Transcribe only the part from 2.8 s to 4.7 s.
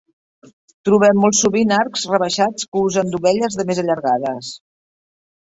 usen dovelles de més allargades.